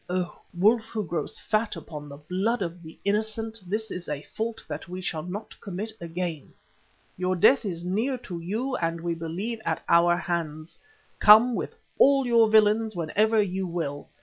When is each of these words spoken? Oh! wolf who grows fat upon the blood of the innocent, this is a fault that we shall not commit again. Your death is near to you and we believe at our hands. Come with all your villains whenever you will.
Oh! 0.09 0.41
wolf 0.51 0.85
who 0.85 1.05
grows 1.05 1.37
fat 1.37 1.75
upon 1.75 2.09
the 2.09 2.17
blood 2.17 2.63
of 2.63 2.81
the 2.81 2.97
innocent, 3.05 3.59
this 3.67 3.91
is 3.91 4.09
a 4.09 4.23
fault 4.23 4.63
that 4.67 4.89
we 4.89 4.99
shall 4.99 5.21
not 5.21 5.53
commit 5.61 5.91
again. 6.01 6.55
Your 7.17 7.35
death 7.35 7.65
is 7.65 7.85
near 7.85 8.17
to 8.17 8.39
you 8.39 8.75
and 8.77 8.99
we 8.99 9.13
believe 9.13 9.59
at 9.63 9.83
our 9.87 10.17
hands. 10.17 10.79
Come 11.19 11.53
with 11.53 11.77
all 11.99 12.25
your 12.25 12.49
villains 12.49 12.95
whenever 12.95 13.39
you 13.43 13.67
will. 13.67 14.09